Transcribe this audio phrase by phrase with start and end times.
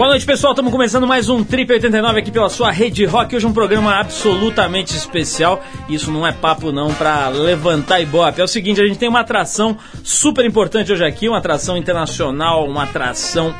[0.00, 0.54] Boa noite, pessoal.
[0.54, 3.36] Estamos começando mais um Trip 89 aqui pela sua rede rock.
[3.36, 5.62] Hoje um programa absolutamente especial.
[5.90, 8.40] Isso não é papo não para levantar ibope.
[8.40, 12.66] É o seguinte, a gente tem uma atração super importante hoje aqui, uma atração internacional,
[12.66, 13.54] uma atração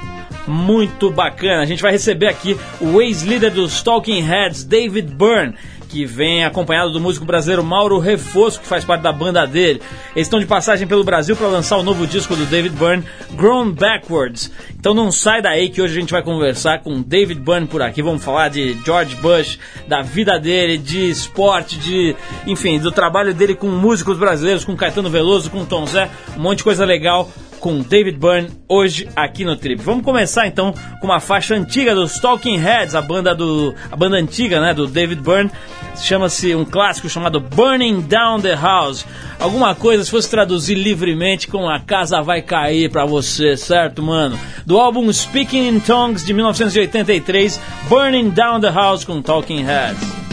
[0.46, 1.60] muito bacana.
[1.60, 5.54] A gente vai receber aqui o ex-líder dos Talking Heads, David Byrne
[5.90, 9.82] que vem acompanhado do músico brasileiro Mauro Refosco, que faz parte da banda dele.
[10.14, 13.72] Eles estão de passagem pelo Brasil para lançar o novo disco do David Byrne, Grown
[13.72, 14.52] Backwards.
[14.80, 18.00] Então não sai daí que hoje a gente vai conversar com David Byrne por aqui.
[18.00, 22.16] Vamos falar de George Bush, da vida dele, de esporte, de,
[22.46, 26.58] enfim, do trabalho dele com músicos brasileiros, com Caetano Veloso, com Tom Zé, um monte
[26.58, 27.30] de coisa legal
[27.60, 29.80] com David Byrne hoje aqui no Trip.
[29.82, 34.16] Vamos começar então com uma faixa antiga dos Talking Heads, a banda do a banda
[34.16, 35.50] antiga, né, do David Byrne.
[35.96, 39.04] Chama-se um clássico chamado Burning Down the House.
[39.38, 44.38] Alguma coisa se fosse traduzir livremente com a casa vai cair para você, certo, mano?
[44.70, 50.29] Do álbum Speaking in Tongues de 1983, Burning Down the House com Talking Heads.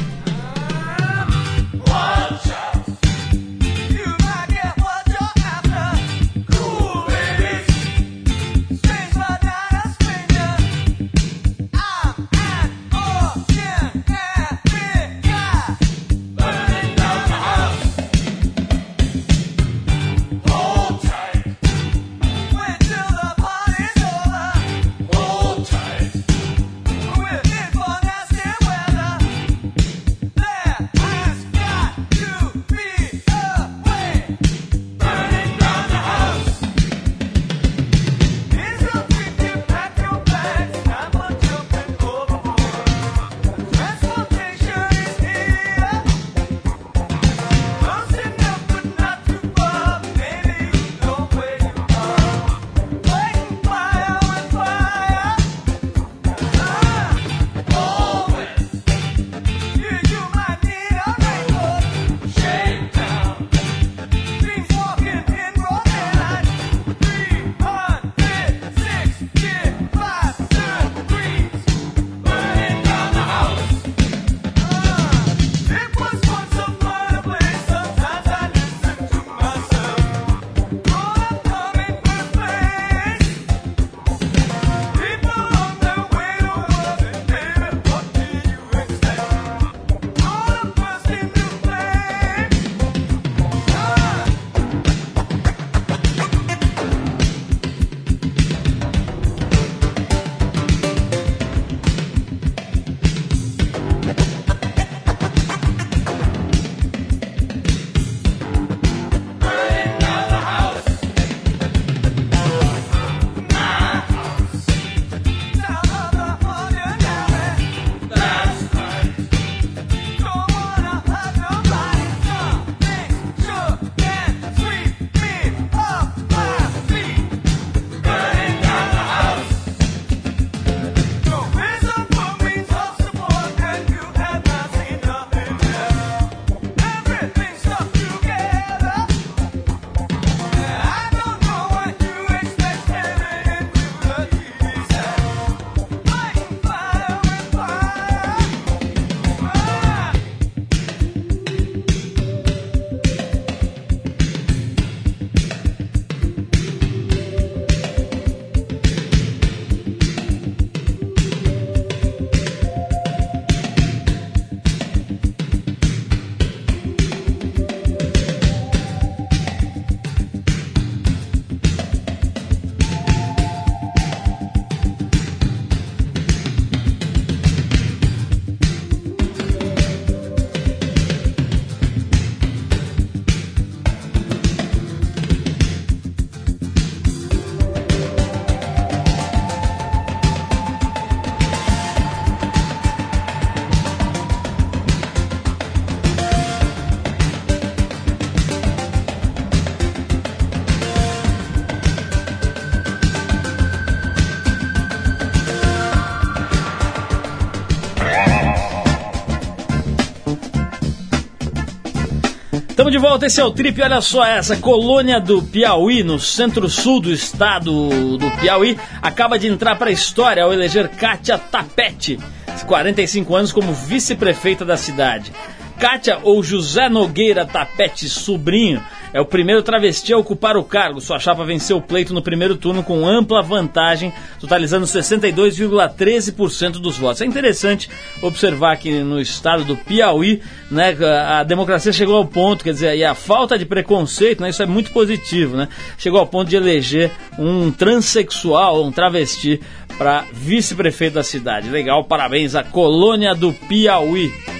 [212.88, 213.82] Estamos de volta, esse é o Trip.
[213.82, 219.76] Olha só essa colônia do Piauí, no centro-sul do estado do Piauí, acaba de entrar
[219.76, 222.18] para a história ao eleger Kátia Tapete,
[222.66, 225.34] 45 anos, como vice-prefeita da cidade.
[225.78, 228.82] Kátia ou José Nogueira Tapete Sobrinho
[229.14, 231.02] é o primeiro travesti a ocupar o cargo.
[231.02, 237.22] Sua chapa venceu o pleito no primeiro turno com ampla vantagem, totalizando 62,13% dos votos.
[237.22, 237.90] É interessante
[238.22, 240.96] observar que no estado do Piauí, né,
[241.28, 244.66] a democracia chegou ao ponto, quer dizer, e a falta de preconceito, né, isso é
[244.66, 245.68] muito positivo, né?
[245.98, 249.62] Chegou ao ponto de eleger um transexual, um travesti
[249.98, 251.70] para vice-prefeito da cidade.
[251.70, 254.57] Legal, parabéns à colônia do Piauí.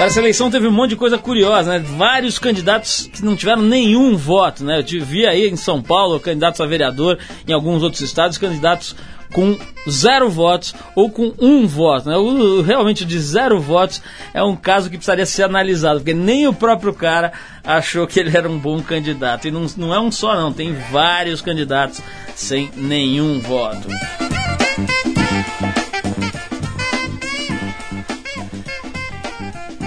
[0.00, 1.78] Cara, essa eleição teve um monte de coisa curiosa, né?
[1.78, 4.80] Vários candidatos que não tiveram nenhum voto, né?
[4.80, 8.96] Eu vi aí em São Paulo candidatos a vereador, em alguns outros estados, candidatos
[9.30, 12.08] com zero votos ou com um voto.
[12.08, 12.16] Né?
[12.16, 14.00] O, realmente, de zero votos
[14.32, 18.34] é um caso que precisaria ser analisado, porque nem o próprio cara achou que ele
[18.34, 19.48] era um bom candidato.
[19.48, 22.00] E não, não é um só, não, tem vários candidatos
[22.34, 23.86] sem nenhum voto.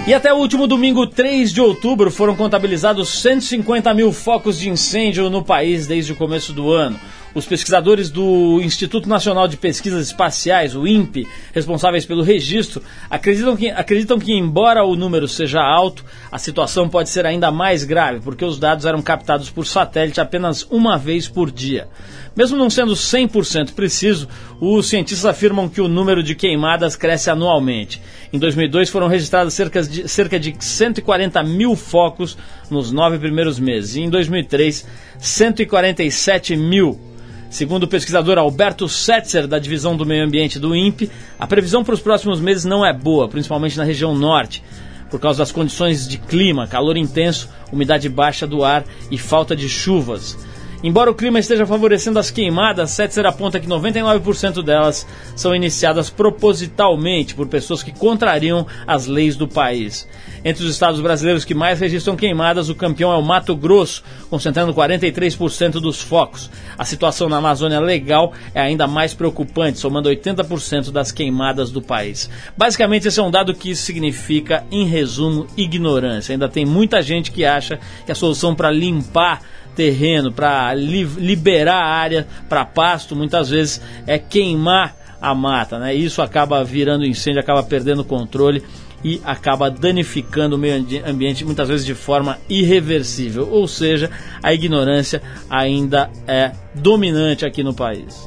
[0.06, 5.30] E até o último domingo, 3 de outubro, foram contabilizados 150 mil focos de incêndio
[5.30, 7.00] no país desde o começo do ano.
[7.34, 13.70] Os pesquisadores do Instituto Nacional de Pesquisas Espaciais, o INPE, responsáveis pelo registro, acreditam que,
[13.70, 18.44] acreditam que, embora o número seja alto, a situação pode ser ainda mais grave, porque
[18.44, 21.88] os dados eram captados por satélite apenas uma vez por dia.
[22.36, 24.28] Mesmo não sendo 100% preciso,
[24.60, 28.00] os cientistas afirmam que o número de queimadas cresce anualmente.
[28.32, 32.38] Em 2002 foram registrados cerca de, cerca de 140 mil focos
[32.70, 34.86] nos nove primeiros meses, e em 2003,
[35.18, 37.12] 147 mil.
[37.54, 41.08] Segundo o pesquisador Alberto Setzer, da Divisão do Meio Ambiente do INPE,
[41.38, 44.60] a previsão para os próximos meses não é boa, principalmente na região norte,
[45.08, 49.68] por causa das condições de clima, calor intenso, umidade baixa do ar e falta de
[49.68, 50.36] chuvas.
[50.84, 57.34] Embora o clima esteja favorecendo as queimadas, Setzer aponta que 99% delas são iniciadas propositalmente
[57.34, 60.06] por pessoas que contrariam as leis do país.
[60.44, 64.74] Entre os estados brasileiros que mais registram queimadas, o campeão é o Mato Grosso, concentrando
[64.74, 66.50] 43% dos focos.
[66.76, 72.28] A situação na Amazônia Legal é ainda mais preocupante, somando 80% das queimadas do país.
[72.58, 76.34] Basicamente, esse é um dado que significa, em resumo, ignorância.
[76.34, 79.40] Ainda tem muita gente que acha que a solução para limpar
[79.74, 85.94] terreno, para li liberar a área para pasto, muitas vezes é queimar a mata, né?
[85.94, 88.62] Isso acaba virando incêndio, acaba perdendo controle
[89.04, 93.48] e acaba danificando o meio ambiente muitas vezes de forma irreversível.
[93.50, 94.10] Ou seja,
[94.42, 98.26] a ignorância ainda é dominante aqui no país.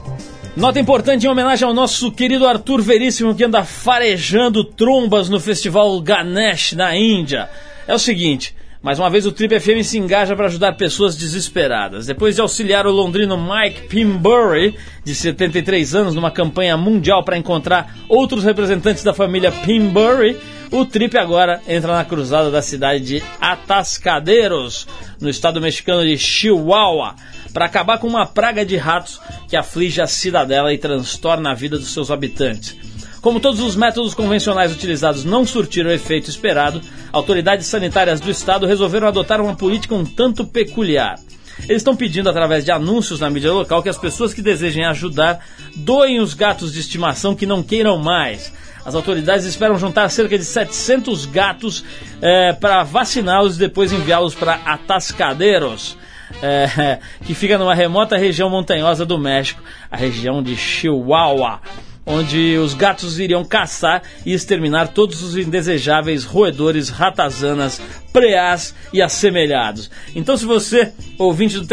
[0.56, 6.02] Nota importante em homenagem ao nosso querido Arthur Veríssimo que anda farejando trombas no festival
[6.02, 7.48] Ganesh na Índia.
[7.88, 8.56] É o seguinte,
[8.88, 12.06] mais uma vez o Trip FM se engaja para ajudar pessoas desesperadas.
[12.06, 17.98] Depois de auxiliar o londrino Mike Pimbury, de 73 anos, numa campanha mundial para encontrar
[18.08, 20.38] outros representantes da família Pimbury,
[20.72, 24.88] o Trip agora entra na cruzada da cidade de Atascadeiros,
[25.20, 27.14] no estado mexicano de Chihuahua,
[27.52, 29.20] para acabar com uma praga de ratos
[29.50, 32.78] que aflige a cidadela e transtorna a vida dos seus habitantes.
[33.22, 36.82] Como todos os métodos convencionais utilizados não surtiram o efeito esperado,
[37.12, 41.16] autoridades sanitárias do estado resolveram adotar uma política um tanto peculiar.
[41.64, 45.44] Eles estão pedindo, através de anúncios na mídia local, que as pessoas que desejem ajudar
[45.76, 48.54] doem os gatos de estimação que não queiram mais.
[48.86, 51.84] As autoridades esperam juntar cerca de 700 gatos
[52.22, 55.98] é, para vaciná-los e depois enviá-los para Atascadeiros.
[56.42, 61.62] É, que fica numa remota região montanhosa do México, a região de Chihuahua
[62.08, 67.82] onde os gatos iriam caçar e exterminar todos os indesejáveis roedores, ratazanas,
[68.14, 69.92] preás e assemelhados.
[70.16, 71.66] Então, se você, ouvinte do,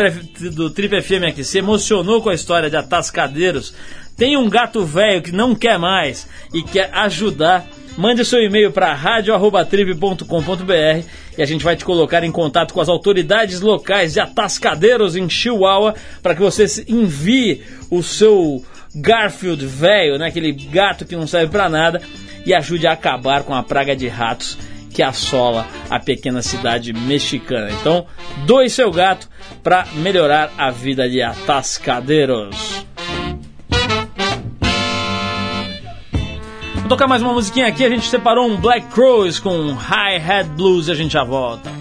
[0.50, 3.72] do Trip FM aqui, se emocionou com a história de atascadeiros,
[4.16, 7.64] tem um gato velho que não quer mais e quer ajudar,
[7.96, 11.06] mande seu e-mail para radio@trip.com.br
[11.38, 15.28] e a gente vai te colocar em contato com as autoridades locais de Atascadeiros em
[15.28, 18.64] Chihuahua para que você envie o seu
[18.94, 22.00] Garfield velho, né, aquele gato que não serve para nada,
[22.46, 24.56] e ajude a acabar com a praga de ratos
[24.92, 27.70] que assola a pequena cidade mexicana.
[27.72, 28.06] Então,
[28.46, 29.28] doe seu gato
[29.62, 32.84] para melhorar a vida de atascadeiros.
[36.76, 37.84] Vou tocar mais uma musiquinha aqui.
[37.84, 41.72] A gente separou um Black Crows com High Hat Blues e a gente já volta.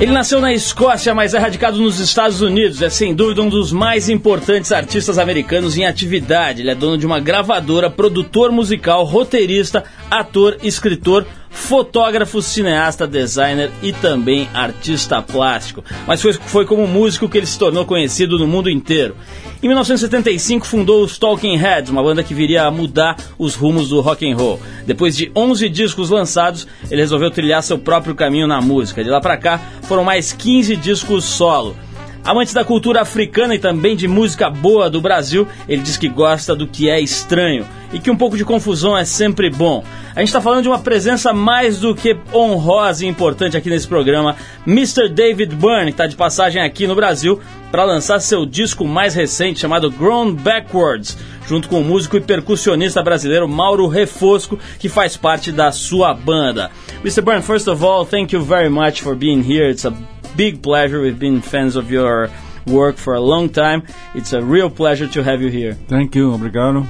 [0.00, 2.80] Ele nasceu na Escócia, mas é radicado nos Estados Unidos.
[2.80, 6.62] É sem dúvida um dos mais importantes artistas americanos em atividade.
[6.62, 13.92] Ele é dono de uma gravadora, produtor musical, roteirista, ator, escritor, fotógrafo, cineasta, designer e
[13.92, 15.84] também artista plástico.
[16.06, 19.16] Mas foi, foi como músico que ele se tornou conhecido no mundo inteiro.
[19.62, 24.00] Em 1975 fundou os Talking Heads, uma banda que viria a mudar os rumos do
[24.00, 24.58] rock and roll.
[24.86, 29.04] Depois de 11 discos lançados, ele resolveu trilhar seu próprio caminho na música.
[29.04, 31.76] De lá para cá, foram mais 15 discos solo.
[32.24, 36.54] Amante da cultura africana e também de música boa do Brasil, ele diz que gosta
[36.54, 39.82] do que é estranho e que um pouco de confusão é sempre bom.
[40.14, 43.88] A gente está falando de uma presença mais do que honrosa e importante aqui nesse
[43.88, 44.36] programa,
[44.66, 45.08] Mr.
[45.08, 47.40] David Byrne, que está de passagem aqui no Brasil
[47.72, 51.16] para lançar seu disco mais recente chamado Grown Backwards,
[51.48, 56.70] junto com o músico e percussionista brasileiro Mauro Refosco, que faz parte da sua banda.
[57.02, 57.22] Mr.
[57.22, 59.70] Byrne, first of all, thank you very much for being here.
[59.70, 59.94] It's a
[60.40, 61.02] big pleasure.
[61.02, 62.30] We've been fans of your
[62.66, 63.82] work for a long time.
[64.14, 65.74] It's a real pleasure to have you here.
[65.86, 66.88] Thank you, obrigado.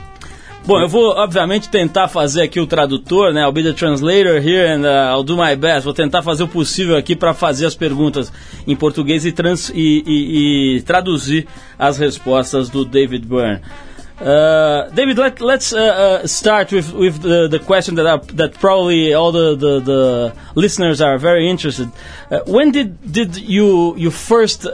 [0.64, 3.42] Bom, eu vou obviamente tentar fazer aqui o tradutor, né?
[3.42, 5.84] I'll be the translator here and uh, I'll do my best.
[5.84, 8.32] Vou tentar fazer o possível aqui para fazer as perguntas
[8.68, 13.62] em português e, trans, e, e, e traduzir as respostas do David Byrne.
[14.20, 18.52] Uh, David, let, us uh, uh, start with, with the, the question that, are, that
[18.54, 21.90] probably all the, the, the, listeners are very interested.
[22.30, 24.66] Uh, when did, did you, you first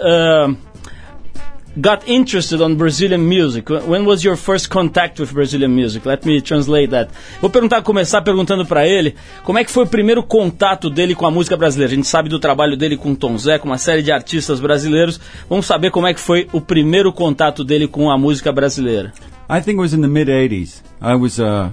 [1.81, 3.69] got interested on Brazilian music?
[3.69, 6.05] When was your first contact with Brazilian music?
[6.05, 7.11] Let me translate that.
[7.41, 11.25] Vou perguntar, começar perguntando para ele como é que foi o primeiro contato dele com
[11.25, 11.93] a música brasileira.
[11.93, 15.21] A gente sabe do trabalho dele com Tom Zé, com uma série de artistas brasileiros.
[15.49, 19.13] Vamos saber como é que foi o primeiro contato dele com a música brasileira.
[19.49, 20.83] I think it was in the mid 80s.
[21.01, 21.73] I was uh,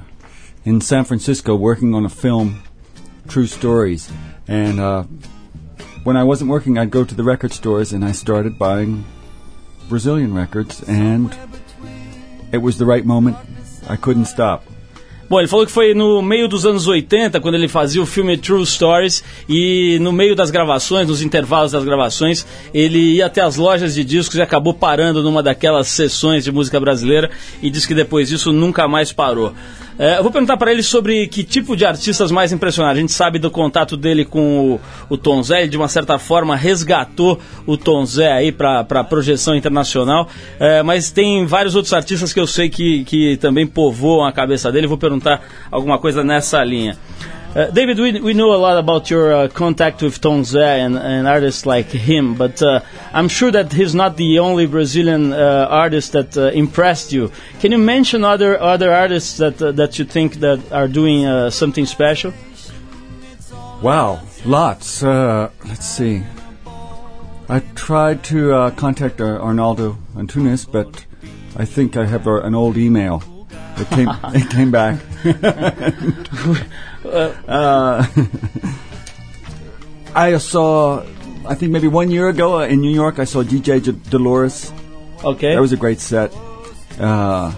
[0.63, 2.61] in San Francisco working on a film,
[3.27, 4.11] True Stories.
[4.47, 5.03] And uh,
[6.03, 9.05] when I wasn't working, I'd go to the record stores and I started buying
[9.89, 10.83] Brazilian records.
[10.83, 11.35] And
[12.51, 13.37] it was the right moment.
[13.89, 14.63] I couldn't stop.
[15.29, 18.37] Bom, ele falou que foi no meio dos anos 80, quando ele fazia o filme
[18.37, 23.55] True Stories, e no meio das gravações, nos intervalos das gravações, ele ia até as
[23.55, 27.95] lojas de discos e acabou parando numa daquelas sessões de música brasileira e disse que
[27.95, 29.53] depois disso nunca mais parou.
[29.97, 32.97] É, eu vou perguntar para ele sobre que tipo de artistas mais impressionaram.
[32.97, 36.17] A gente sabe do contato dele com o, o Tom Zé, ele de uma certa
[36.17, 40.27] forma resgatou o Tom Zé aí para projeção internacional,
[40.59, 44.71] é, mas tem vários outros artistas que eu sei que, que também povoam a cabeça
[44.71, 44.87] dele.
[44.87, 46.97] Vou perguntar alguma coisa nessa linha.
[47.55, 50.97] Uh, David, we, we know a lot about your uh, contact with Tom Zé and,
[50.97, 52.79] and artists like him, but uh,
[53.13, 57.31] I'm sure that he's not the only Brazilian uh, artist that uh, impressed you.
[57.59, 61.85] Can you mention other other artists that uh, that you think that are doing something
[61.85, 62.33] special?
[63.83, 65.03] Wow, lots.
[65.03, 66.23] let's see.
[67.49, 71.05] I tried to contact Arnaldo Antunes, but
[71.55, 73.21] I think I have an old email.
[73.77, 74.99] It came, it came back.
[77.47, 78.05] uh,
[80.15, 81.03] I saw,
[81.45, 84.71] I think maybe one year ago uh, in New York, I saw DJ J- Dolores.
[85.23, 85.53] Okay.
[85.53, 86.33] That was a great set.
[86.99, 87.53] Uh,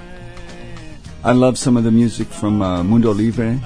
[1.23, 3.59] I love some of the music from uh, Mundo Libre.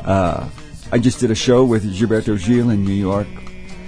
[0.00, 0.48] Uh,
[0.90, 3.28] I just did a show with Gilberto Gil in New York.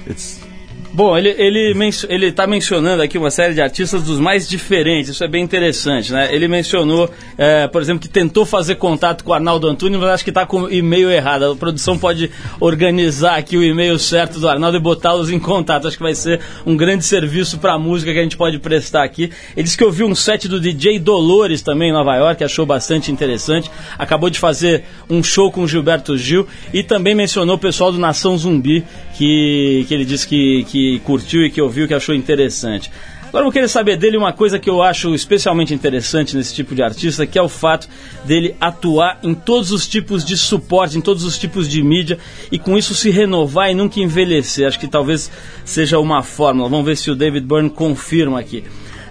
[0.06, 0.44] It's
[0.92, 1.72] Bom, ele, ele,
[2.08, 6.12] ele tá mencionando aqui uma série de artistas dos mais diferentes, isso é bem interessante,
[6.12, 6.34] né?
[6.34, 10.24] Ele mencionou, é, por exemplo, que tentou fazer contato com o Arnaldo Antunes, mas acho
[10.24, 11.44] que está com o e-mail errado.
[11.44, 15.86] A produção pode organizar aqui o e-mail certo do Arnaldo e botá-los em contato.
[15.86, 19.04] Acho que vai ser um grande serviço para a música que a gente pode prestar
[19.04, 19.30] aqui.
[19.56, 23.12] Ele disse que ouviu um set do DJ Dolores também em Nova York, achou bastante
[23.12, 23.70] interessante.
[23.96, 27.98] Acabou de fazer um show com o Gilberto Gil e também mencionou o pessoal do
[27.98, 28.84] Nação Zumbi,
[29.16, 32.90] que, que ele disse que, que que curtiu e que ouviu, que achou interessante.
[33.28, 36.74] Agora eu vou querer saber dele uma coisa que eu acho especialmente interessante nesse tipo
[36.74, 37.88] de artista, que é o fato
[38.24, 42.18] dele atuar em todos os tipos de suporte, em todos os tipos de mídia
[42.50, 44.66] e com isso se renovar e nunca envelhecer.
[44.66, 45.30] Acho que talvez
[45.64, 46.68] seja uma fórmula.
[46.68, 48.64] Vamos ver se o David Byrne confirma aqui.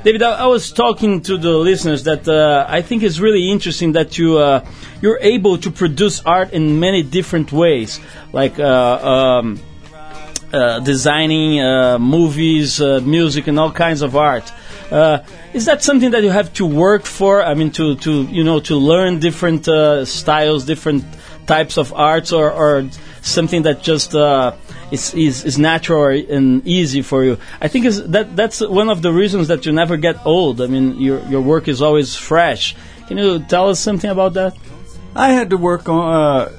[0.04, 4.18] David, I, was talking to the listeners that uh, I think it's really interesting that
[4.18, 4.62] you uh,
[5.02, 8.00] you're able to produce art in many different ways,
[8.32, 9.60] like uh, um,
[10.52, 14.52] uh, designing uh, movies, uh, music, and all kinds of art.
[14.92, 15.20] Uh,
[15.54, 17.44] is that something that you have to work for?
[17.44, 21.06] I mean, to, to you know, to learn different uh, styles, different
[21.46, 22.90] types of arts, or, or
[23.22, 24.16] something that just
[24.92, 27.38] is, is, is natural and easy for you?
[27.62, 30.62] I think is that that's one of the reasons that you never get old.
[30.62, 32.76] I mean, your your work is always fresh.
[33.08, 34.58] Can you tell us something about that?
[35.16, 36.52] I had to work on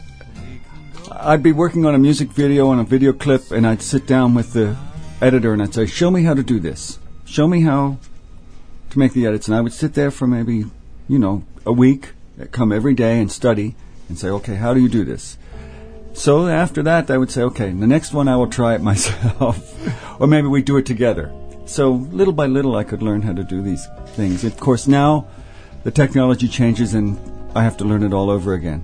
[1.23, 4.35] I'd be working on a music video on a video clip, and I'd sit down
[4.35, 4.75] with the
[5.21, 6.99] editor and I'd say, "Show me how to do this.
[7.27, 7.99] Show me how
[8.89, 10.65] to make the edits." And I would sit there for maybe,
[11.09, 12.15] you know, a week,
[12.53, 13.75] come every day and study,
[14.09, 15.37] and say, "Okay, how do you do this?"
[16.15, 19.75] So after that, I would say, "Okay, the next one I will try it myself,
[20.19, 21.31] or maybe we do it together."
[21.67, 24.43] So little by little, I could learn how to do these things.
[24.43, 25.27] Of course, now
[25.85, 27.19] the technology changes, and
[27.55, 28.83] I have to learn it all over again.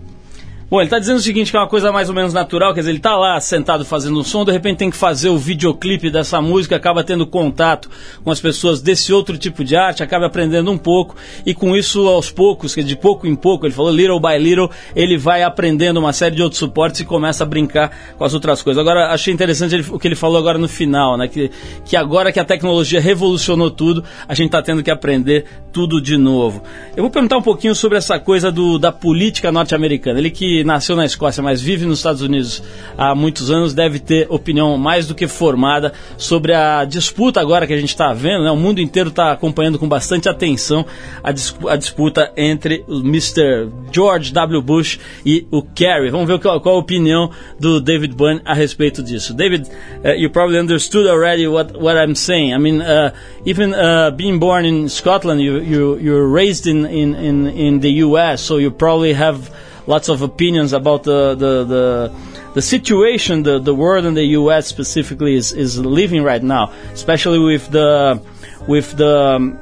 [0.69, 2.81] Bom, ele está dizendo o seguinte, que é uma coisa mais ou menos natural, quer
[2.81, 6.11] dizer, ele está lá sentado fazendo um som, de repente tem que fazer o videoclipe
[6.11, 7.89] dessa música, acaba tendo contato
[8.25, 11.15] com as pessoas desse outro tipo de arte, acaba aprendendo um pouco,
[11.47, 15.17] e com isso, aos poucos, de pouco em pouco, ele falou little by little, ele
[15.17, 18.81] vai aprendendo uma série de outros suportes e começa a brincar com as outras coisas.
[18.81, 21.49] Agora, achei interessante ele, o que ele falou agora no final, né, que,
[21.85, 26.17] que agora que a tecnologia revolucionou tudo, a gente está tendo que aprender tudo de
[26.17, 26.61] novo.
[26.97, 30.19] Eu vou perguntar um pouquinho sobre essa coisa do, da política norte-americana.
[30.19, 32.63] Ele que nasceu na Escócia, mas vive nos Estados Unidos
[32.97, 37.73] há muitos anos, deve ter opinião mais do que formada sobre a disputa agora que
[37.73, 38.45] a gente está vendo.
[38.45, 38.51] Né?
[38.51, 40.85] O mundo inteiro está acompanhando com bastante atenção
[41.23, 43.69] a, dis a, disputa entre o Mr.
[43.93, 44.63] George W.
[44.63, 46.11] Bush e o Kerry.
[46.11, 49.35] Vamos ver qual, qual, a opinião do David Byrne a respeito disso.
[49.35, 49.69] David,
[50.05, 52.55] uh, you probably understood already what, what I'm saying.
[52.55, 53.13] I mean, uh,
[53.45, 57.91] even uh, being born in Scotland, you, you, you're raised in, in, in, in the
[58.05, 59.51] U.S., so you probably have
[59.87, 62.13] lots of opinions about the the the,
[62.55, 64.67] the situation the the world and the U.S.
[64.67, 68.21] specifically is is living right now, especially with the
[68.67, 69.59] with the um,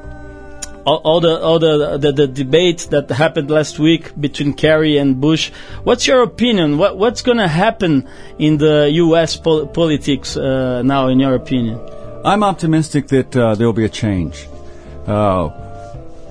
[0.85, 5.21] all, all, the all the, the, the debate that happened last week between Kerry and
[5.21, 5.51] Bush.
[5.83, 6.79] What's your opinion?
[6.79, 8.07] What what's going to happen
[8.39, 9.37] in the U.S.
[9.37, 11.81] Pol politics uh, now, in your opinion?
[12.25, 14.47] I'm optimistic that uh, there will be a change.
[15.07, 15.51] Uh,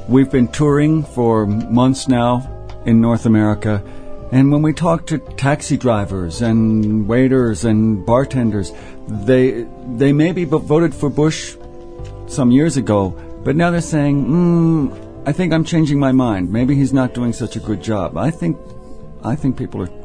[0.08, 2.53] we've been touring for months now
[2.86, 3.84] in North America.
[4.32, 8.72] And when we talk to taxi drivers and waiters and bartenders,
[9.08, 11.56] they they maybe voted for Bush
[12.28, 16.52] some years ago, but now they're saying, mm, "I think I'm changing my mind.
[16.52, 18.58] Maybe he's not doing such a good job." I think
[19.24, 20.03] I think people are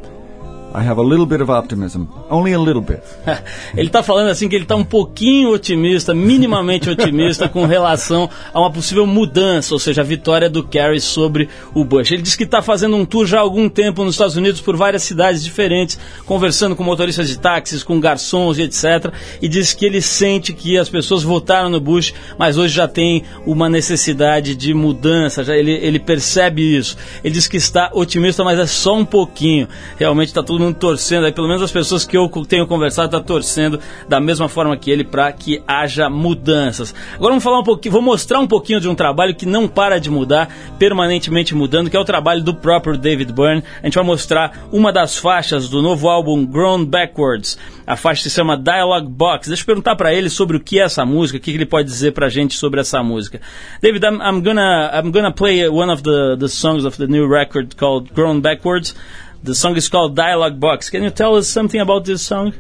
[0.75, 2.05] I have a little bit of optimism.
[2.29, 3.01] Only a little bit.
[3.75, 8.61] ele está falando assim que ele está um pouquinho otimista, minimamente otimista com relação a
[8.61, 12.13] uma possível mudança, ou seja, a vitória do Kerry sobre o Bush.
[12.13, 14.77] Ele diz que está fazendo um tour já há algum tempo nos Estados Unidos por
[14.77, 19.13] várias cidades diferentes, conversando com motoristas de táxis, com garçons e etc.
[19.41, 23.25] E diz que ele sente que as pessoas votaram no Bush, mas hoje já tem
[23.47, 26.97] uma necessidade de mudança, já ele, ele percebe isso.
[27.25, 29.67] Ele diz que está otimista, mas é só um pouquinho.
[29.97, 33.21] Realmente está tudo mundo torcendo, aí, pelo menos as pessoas que eu tenho conversado tá
[33.21, 36.95] torcendo da mesma forma que ele para que haja mudanças.
[37.15, 39.99] Agora vamos falar um pouquinho, vou mostrar um pouquinho de um trabalho que não para
[39.99, 43.63] de mudar, permanentemente mudando, que é o trabalho do próprio David Byrne.
[43.83, 47.59] A gente vai mostrar uma das faixas do novo álbum Grown Backwards.
[47.87, 49.49] A faixa se chama Dialogue Box.
[49.49, 51.89] Deixa eu perguntar para ele sobre o que é essa música, o que ele pode
[51.89, 53.41] dizer pra gente sobre essa música.
[53.81, 57.27] David, I'm, I'm gonna I'm gonna play one of the the songs of the new
[57.27, 58.95] record called Grown Backwards.
[59.43, 60.91] The song is called Dialogue Box.
[60.91, 62.53] Can you tell us something about this song?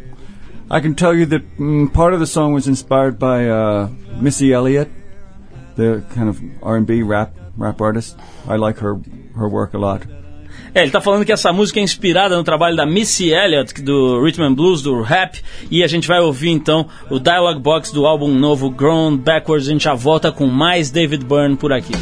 [0.70, 3.88] I can tell you that mm, part of the song was inspired by uh,
[4.20, 4.88] Missy Elliott,
[5.76, 8.16] the kind of R&B rap rap artist.
[8.46, 9.00] I like her
[9.34, 10.02] her work a lot.
[10.74, 14.22] É, ele está falando que essa música é inspirada no trabalho da Missy Elliott, do
[14.22, 18.06] Rhythm and Blues, do rap, e a gente vai ouvir então o Dialogue Box do
[18.06, 19.68] álbum novo Grown Backwards.
[19.68, 21.94] A gente já volta com mais David Byrne por aqui.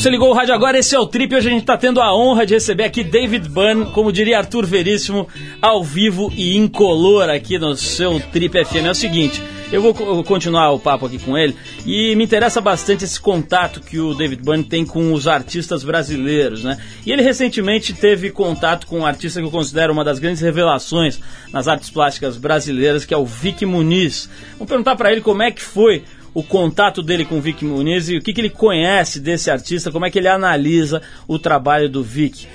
[0.00, 1.34] Você ligou o rádio agora, esse é o Trip.
[1.34, 4.64] Hoje a gente está tendo a honra de receber aqui David Byrne, como diria Arthur
[4.64, 5.28] Veríssimo,
[5.60, 8.86] ao vivo e incolor aqui no seu Trip FM.
[8.86, 13.04] É o seguinte, eu vou continuar o papo aqui com ele e me interessa bastante
[13.04, 16.78] esse contato que o David Byrne tem com os artistas brasileiros, né?
[17.04, 21.20] E ele recentemente teve contato com um artista que eu considero uma das grandes revelações
[21.52, 24.30] nas artes plásticas brasileiras, que é o Vic Muniz.
[24.52, 28.08] Vamos perguntar para ele como é que foi o contato dele com o Vic Muniz
[28.08, 31.88] e o que, que ele conhece desse artista, como é que ele analisa o trabalho
[31.88, 32.46] do Vic.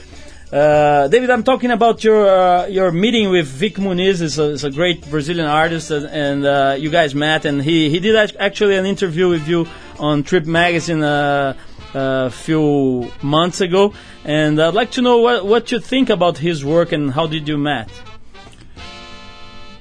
[0.51, 4.21] Uh, David, I'm talking about your uh, your meeting with Vic Muniz.
[4.21, 8.15] is a, a great Brazilian artist, and, uh, you guys met, and he, he did
[8.39, 9.67] actually an interview with you
[9.99, 11.55] on Trip Magazine uh,
[11.93, 13.93] a few months ago.
[14.23, 17.47] And I'd like to know what what you think about his work and how did
[17.47, 17.89] you met?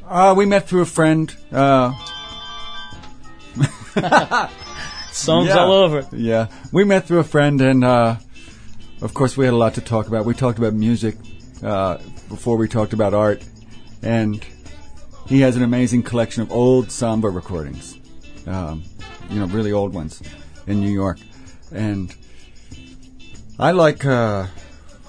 [0.09, 1.35] Uh, we met through a friend.
[5.11, 5.59] Songs yeah.
[5.59, 6.07] all over.
[6.13, 8.17] Yeah, we met through a friend, and uh,
[9.01, 10.25] of course, we had a lot to talk about.
[10.25, 11.17] We talked about music
[11.63, 13.45] uh, before we talked about art,
[14.03, 14.45] and
[15.29, 17.97] he has an amazing collection of old samba recordings.
[18.47, 18.83] Um,
[19.31, 20.21] you know, really old ones
[20.67, 21.19] in New York,
[21.71, 22.15] and
[23.59, 24.05] I like.
[24.05, 24.47] Uh,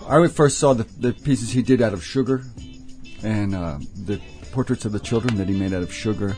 [0.07, 2.43] I first saw the, the pieces he did out of sugar,
[3.23, 4.21] and uh, the
[4.51, 6.37] portraits of the children that he made out of sugar,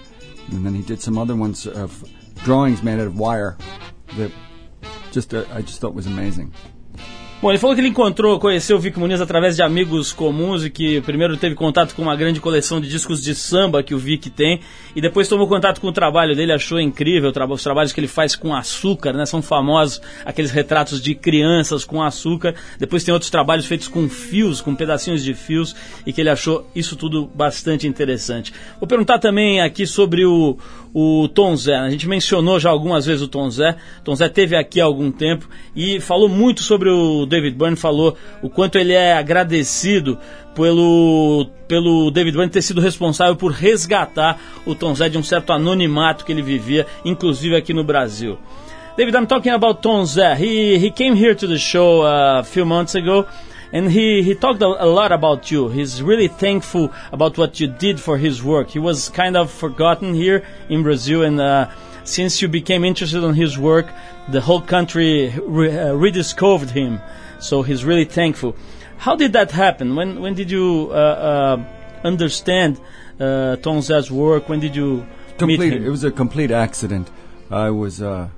[0.51, 2.09] and then he did some other ones of
[2.43, 3.57] drawings made out of wire
[4.17, 4.31] that
[5.11, 6.51] just uh, I just thought was amazing.
[7.39, 10.71] Bom, ele falou que ele encontrou, conheceu o Vic Muniz através de amigos comuns e
[10.71, 14.27] que primeiro teve contato com uma grande coleção de discos de samba que o Vic
[14.31, 14.59] tem
[14.95, 18.35] e depois tomou contato com o trabalho dele, achou incrível os trabalhos que ele faz
[18.35, 19.23] com açúcar, né?
[19.27, 22.55] São famosos aqueles retratos de crianças com açúcar.
[22.79, 25.75] Depois tem outros trabalhos feitos com fios, com pedacinhos de fios
[26.07, 28.51] e que ele achou isso tudo bastante interessante.
[28.79, 30.57] Vou perguntar também aqui sobre o,
[30.99, 31.75] o Tom Zé.
[31.75, 33.75] A gente mencionou já algumas vezes o Tom Zé.
[34.03, 38.17] Tom Zé teve aqui há algum tempo e falou muito sobre o David Byrne, falou
[38.41, 40.17] o quanto ele é agradecido
[40.55, 45.53] pelo, pelo David Byrne ter sido responsável por resgatar o Tom Zé de um certo
[45.53, 48.39] anonimato que ele vivia, inclusive aqui no Brasil.
[48.97, 50.33] David, I'm talking about Tom Zé.
[50.33, 53.27] He, he came here to the show uh, a few months ago.
[53.71, 55.69] And he, he talked a, lot about you.
[55.69, 58.69] He's really thankful about what you did for his work.
[58.69, 61.69] He was kind of forgotten here in Brazil, and uh,
[62.03, 63.87] since you became interested in his work,
[64.29, 67.01] the whole country re- uh, rediscovered him.
[67.39, 68.55] So he's really thankful.
[68.97, 69.95] How did that happen?
[69.95, 71.63] When when did you uh, uh
[72.03, 72.79] understand
[73.19, 74.49] uh, Tom Z's work?
[74.49, 75.05] When did you
[75.37, 75.85] complete, meet him?
[75.85, 77.11] It was a complete accident.
[77.51, 78.29] I was uh,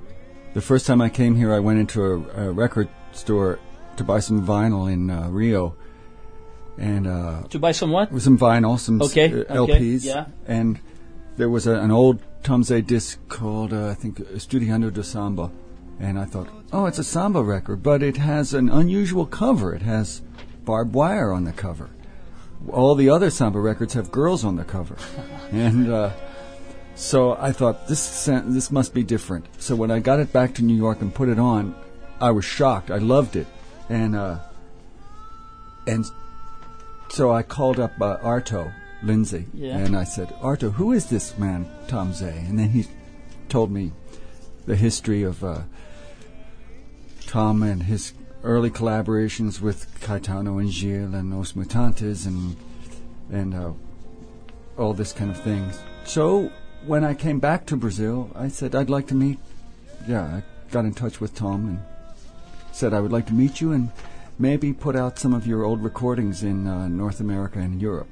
[0.52, 1.54] the first time I came here.
[1.54, 3.58] I went into a, a record store
[4.00, 5.76] to buy some vinyl in uh, Rio,
[6.78, 8.08] and uh, to buy some what?
[8.20, 10.24] Some vinyl, some okay, uh, LPs, okay, yeah.
[10.46, 10.80] And
[11.36, 15.50] there was a, an old Tom Tomze disc called uh, I think Estudiando de Samba,
[15.98, 19.74] and I thought, oh, it's a samba record, but it has an unusual cover.
[19.74, 20.22] It has
[20.64, 21.90] barbed wire on the cover.
[22.70, 24.96] All the other samba records have girls on the cover,
[25.52, 25.92] and.
[25.92, 26.10] Uh,
[26.96, 29.46] so I thought this this must be different.
[29.58, 31.74] So when I got it back to New York and put it on,
[32.20, 32.90] I was shocked.
[32.90, 33.46] I loved it
[33.90, 34.38] and uh,
[35.86, 36.06] and
[37.10, 38.72] so I called up uh, Arto
[39.02, 39.76] Lindsay, yeah.
[39.76, 42.44] and I said, Arto, who is this man, Tom Zay?
[42.48, 42.86] And then he
[43.48, 43.92] told me
[44.66, 45.62] the history of uh,
[47.26, 48.12] Tom and his
[48.44, 52.56] early collaborations with Caetano and Gil and Os Mutantes and
[53.30, 53.72] and uh,
[54.78, 55.70] all this kind of thing.
[56.04, 56.50] So
[56.86, 59.38] when I came back to Brazil, I said I'd like to meet.
[60.06, 61.89] Yeah, I got in touch with Tom and
[62.72, 63.90] said I would like to meet you and
[64.38, 68.08] maybe put out some of your old recordings in uh, North America and Europe.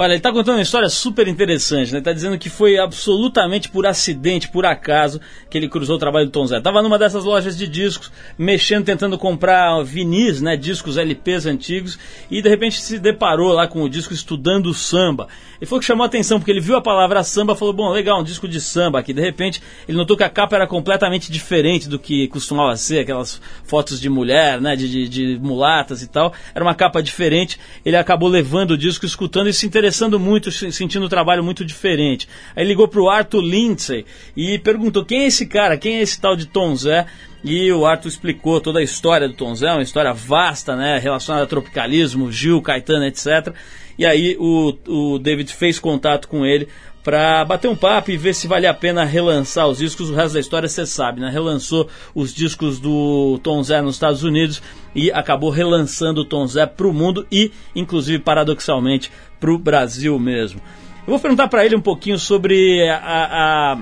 [0.00, 1.98] Olha, ele está contando uma história super interessante, né?
[1.98, 6.30] Está dizendo que foi absolutamente por acidente, por acaso, que ele cruzou o trabalho do
[6.30, 6.60] Tom Zé.
[6.60, 10.56] Tava numa dessas lojas de discos, mexendo, tentando comprar vinis, né?
[10.56, 11.98] Discos LPs antigos,
[12.30, 15.26] e de repente se deparou lá com o disco estudando samba.
[15.60, 18.20] Ele falou que chamou a atenção porque ele viu a palavra samba, falou: bom, legal,
[18.20, 19.12] um disco de samba aqui.
[19.12, 23.42] De repente ele notou que a capa era completamente diferente do que costumava ser, aquelas
[23.64, 24.76] fotos de mulher, né?
[24.76, 26.32] De, de, de mulatas e tal.
[26.54, 27.58] Era uma capa diferente.
[27.84, 31.64] Ele acabou levando o disco, escutando e se interessando interessando muito, sentindo um trabalho muito
[31.64, 32.28] diferente.
[32.54, 34.04] Aí ligou para o Arthur Lindsay
[34.36, 37.06] e perguntou quem é esse cara, quem é esse tal de Tom Zé.
[37.42, 41.44] E o Arthur explicou toda a história do Tom Zé, uma história vasta, né, relacionada
[41.44, 43.54] a tropicalismo, Gil, Caetano, etc.
[43.96, 46.68] E aí o, o David fez contato com ele
[47.08, 50.10] para bater um papo e ver se vale a pena relançar os discos.
[50.10, 51.30] O resto da história você sabe, né?
[51.30, 54.60] Relançou os discos do Tom Zé nos Estados Unidos
[54.94, 60.18] e acabou relançando o Tom Zé para o mundo e, inclusive, paradoxalmente, para o Brasil
[60.18, 60.60] mesmo.
[61.06, 63.78] Eu vou perguntar para ele um pouquinho sobre a, a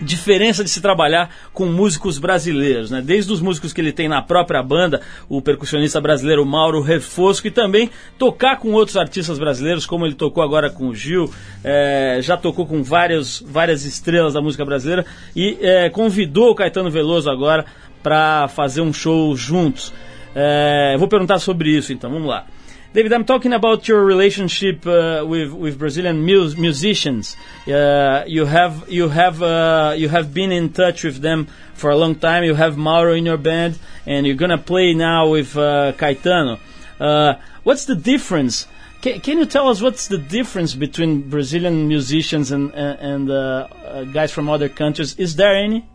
[0.00, 3.02] diferença de se trabalhar com músicos brasileiros, né?
[3.02, 7.50] Desde os músicos que ele tem na própria banda, o percussionista brasileiro Mauro Refosco, e
[7.50, 11.32] também tocar com outros artistas brasileiros, como ele tocou agora com o Gil,
[11.64, 16.90] é, já tocou com vários, várias estrelas da música brasileira e é, convidou o Caetano
[16.90, 17.64] Veloso agora
[18.02, 19.92] para fazer um show juntos.
[20.34, 22.46] É, vou perguntar sobre isso, então vamos lá.
[22.90, 27.36] David, I'm talking about your relationship uh, with with Brazilian mus musicians.
[27.66, 31.96] Uh, you have you have uh, you have been in touch with them for a
[31.96, 32.44] long time.
[32.44, 36.58] You have Mauro in your band, and you're gonna play now with uh, Caetano.
[36.98, 38.66] Uh, what's the difference?
[39.02, 44.32] Can, can you tell us what's the difference between Brazilian musicians and and uh, guys
[44.32, 45.14] from other countries?
[45.18, 45.86] Is there any?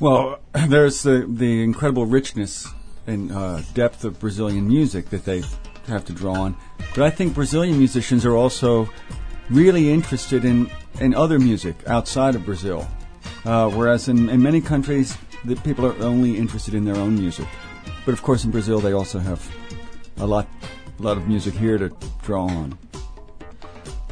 [0.00, 2.66] Well, there's the the incredible richness
[3.06, 5.42] and uh, depth of Brazilian music that they
[5.86, 6.56] have to draw on.
[6.94, 8.88] But I think Brazilian musicians are also
[9.50, 12.86] really interested in, in other music outside of Brazil.
[13.44, 17.46] Uh, whereas in, in many countries, the people are only interested in their own music.
[18.06, 19.46] But of course, in Brazil, they also have
[20.18, 20.48] a lot,
[20.98, 21.90] a lot of music here to
[22.22, 22.78] draw on.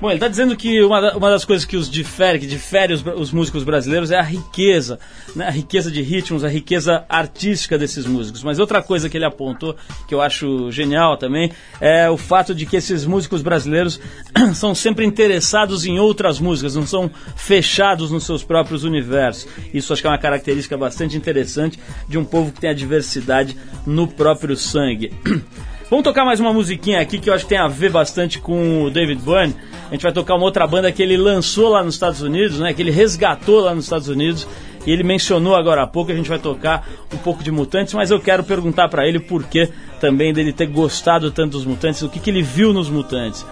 [0.03, 3.07] Bom, ele está dizendo que uma, uma, das coisas que os difere, que difere os,
[3.07, 4.99] os músicos brasileiros é a riqueza,
[5.37, 5.47] né?
[5.47, 8.43] a riqueza de ritmos, a riqueza artística desses músicos.
[8.43, 9.77] Mas outra coisa que ele apontou,
[10.09, 14.01] que eu acho genial também, é o fato de que esses músicos brasileiros
[14.55, 19.47] são sempre interessados em outras músicas, não são fechados nos seus próprios universos.
[19.73, 23.57] Isso acho que é uma característica bastante interessante de um povo que tem a diversidade
[23.87, 25.13] no próprio sangue.
[25.89, 28.85] Vamos tocar mais uma musiquinha aqui que eu acho que tem a ver bastante com
[28.85, 29.55] o David Byrne.
[29.93, 32.73] A gente vai tocar uma outra banda que ele lançou lá nos Estados Unidos, né?
[32.73, 34.49] Que ele resgatou lá nos Estados Unidos.
[34.87, 38.11] E ele mencionou agora há pouco, a gente vai tocar um pouco de Mutantes, mas
[38.11, 39.69] eu quero perguntar para ele por que
[40.01, 43.45] também dele ter gostado tanto dos Mutantes, o que, que ele viu nos Mutantes.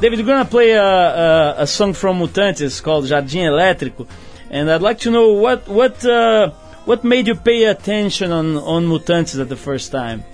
[0.00, 4.06] David, you're gonna play a, a, a song from Mutantes called Jardim Elétrico,
[4.50, 6.50] and I'd like to know what what uh,
[6.86, 10.24] what made you pay attention on on Mutantes at the first time.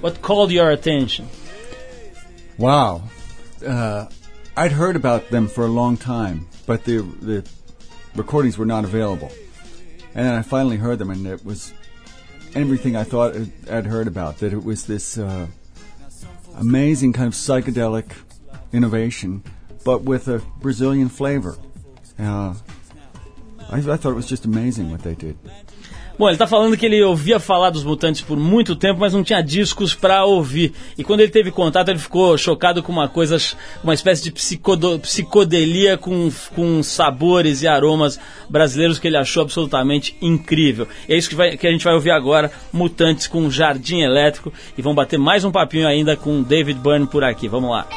[0.00, 1.28] What called your attention?
[2.58, 3.02] Wow.
[3.64, 4.06] Uh,
[4.56, 7.48] I'd heard about them for a long time, but the the
[8.14, 9.30] recordings were not available.
[10.14, 11.72] And then I finally heard them, and it was
[12.54, 13.36] everything I thought
[13.70, 14.38] I'd heard about.
[14.38, 15.46] That it was this uh,
[16.56, 18.12] amazing kind of psychedelic
[18.72, 19.44] innovation,
[19.84, 21.56] but with a Brazilian flavor.
[22.18, 22.54] Uh,
[23.70, 25.38] I, I thought it was just amazing what they did.
[26.20, 29.24] Bom, ele está falando que ele ouvia falar dos Mutantes por muito tempo, mas não
[29.24, 30.70] tinha discos para ouvir.
[30.98, 33.38] E quando ele teve contato, ele ficou chocado com uma coisa,
[33.82, 40.86] uma espécie de psicodelia com, com sabores e aromas brasileiros que ele achou absolutamente incrível.
[41.08, 44.52] É isso que, vai, que a gente vai ouvir agora, Mutantes com Jardim Elétrico.
[44.76, 47.48] E vamos bater mais um papinho ainda com David Byrne por aqui.
[47.48, 47.88] Vamos lá.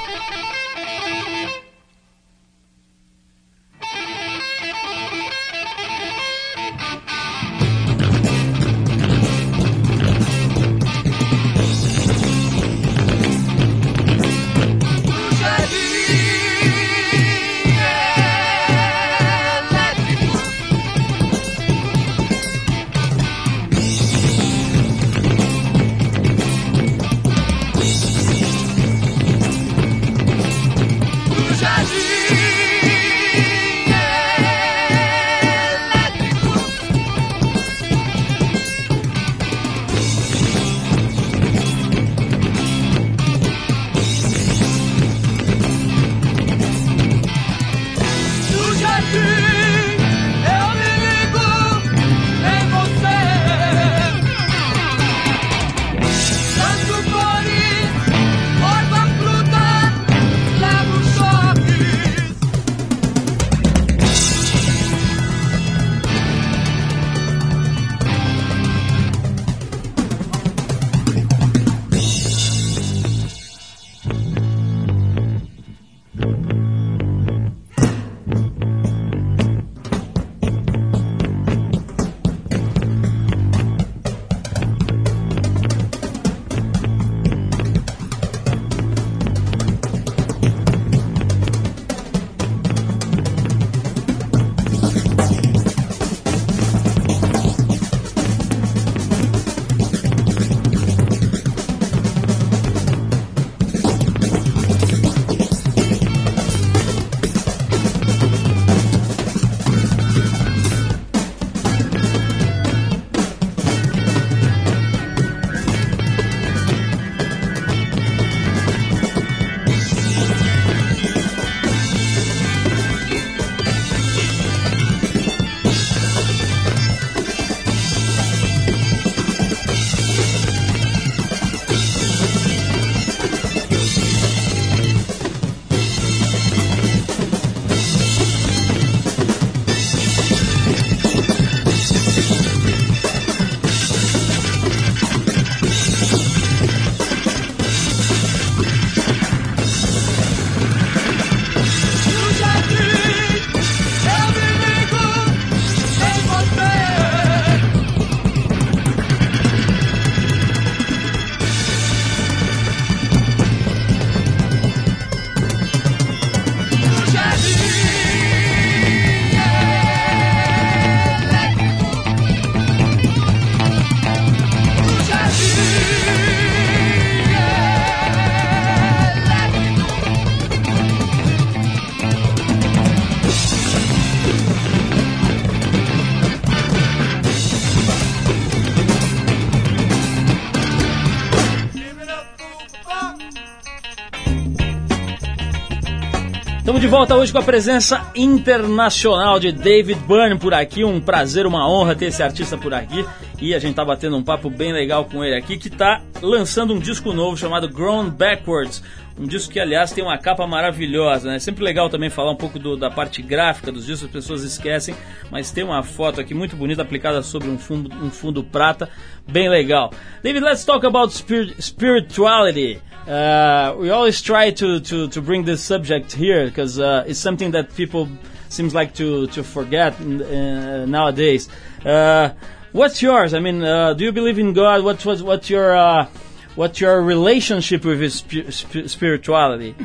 [196.83, 200.83] De volta hoje com a presença internacional de David Byrne por aqui.
[200.83, 203.05] Um prazer, uma honra ter esse artista por aqui.
[203.39, 206.73] E a gente tá batendo um papo bem legal com ele aqui, que tá lançando
[206.73, 208.83] um disco novo chamado Grown Backwards.
[209.17, 211.37] Um disco que, aliás, tem uma capa maravilhosa, né?
[211.37, 214.95] Sempre legal também falar um pouco do, da parte gráfica dos discos, as pessoas esquecem,
[215.29, 218.89] mas tem uma foto aqui muito bonita aplicada sobre um fundo, um fundo prata,
[219.27, 219.91] bem legal.
[220.23, 222.81] David, let's talk about spirituality.
[223.07, 227.51] Uh, we always try to, to, to bring this subject here because uh, it's something
[227.51, 228.07] that people
[228.49, 231.49] seems like to, to forget uh, nowadays.
[231.85, 232.29] Uh,
[232.71, 233.33] what's yours?
[233.33, 234.83] I mean, uh, do you believe in God?
[234.83, 236.07] What's, what's, what's your uh,
[236.55, 239.75] what's your relationship with sp sp spirituality?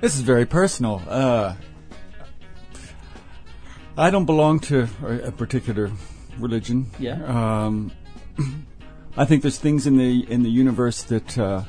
[0.00, 1.02] This is very personal.
[3.96, 5.90] I don't belong to a particular
[6.38, 6.86] religion.
[6.98, 7.22] Yeah.
[7.24, 7.92] Um,
[9.16, 11.66] I think there's things in the in the universe that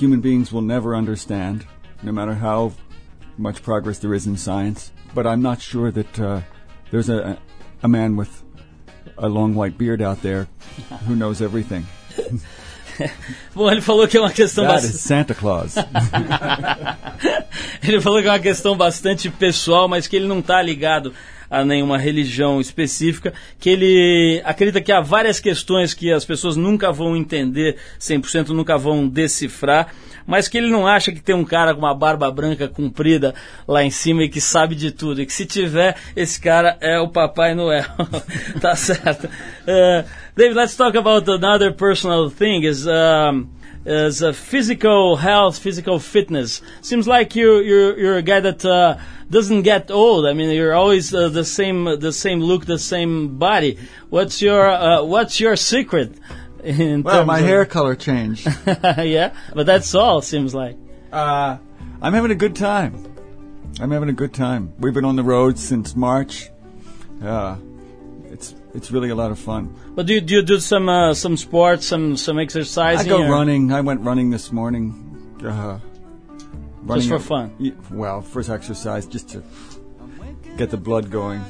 [0.00, 1.66] human beings will never understand,
[2.02, 2.72] no matter how
[3.36, 4.92] much progress there is in science.
[5.14, 6.40] But I'm not sure that uh,
[6.90, 7.38] there's a,
[7.82, 8.42] a man with
[9.18, 10.48] a long white beard out there
[11.06, 11.86] who knows everything.
[13.54, 15.74] Bom, ele falou que é uma questão is Santa Claus.
[17.82, 21.12] ele falou que é uma questão bastante pessoal, mas que ele não está ligado
[21.50, 26.92] a nenhuma religião específica, que ele acredita que há várias questões que as pessoas nunca
[26.92, 29.92] vão entender 100%, nunca vão decifrar,
[30.26, 33.34] mas que ele não acha que tem um cara com uma barba branca comprida
[33.66, 36.98] lá em cima e que sabe de tudo, e que se tiver, esse cara é
[36.98, 37.84] o Papai Noel.
[38.60, 39.26] tá certo.
[39.26, 40.04] Uh,
[40.36, 42.64] David, let's talk about another personal thing.
[42.64, 43.48] Is um,
[43.84, 46.62] is uh, physical health, physical fitness.
[46.82, 48.98] Seems like you you're you're a guy that uh,
[49.30, 50.26] doesn't get old.
[50.26, 53.78] I mean, you're always uh, the same the same look, the same body.
[54.10, 56.12] What's your uh, what's your secret?
[56.62, 58.46] Well, my hair color changed.
[58.66, 60.22] yeah, but that's all.
[60.22, 60.76] Seems like.
[61.12, 61.58] Uh,
[62.02, 63.06] I'm having a good time.
[63.80, 64.72] I'm having a good time.
[64.78, 66.50] We've been on the road since March.
[67.22, 67.56] Uh,
[68.30, 69.74] it's it's really a lot of fun.
[69.94, 73.00] But do you, do you do some uh, some sports, some some exercise?
[73.00, 73.72] I go running.
[73.72, 75.38] I went running this morning.
[75.44, 75.78] Uh,
[76.94, 77.76] just for fun.
[77.90, 79.42] Well, first exercise, just to
[80.56, 81.42] get the blood going.